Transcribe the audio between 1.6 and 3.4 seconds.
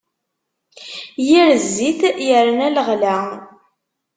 zzit, yerna leɣla.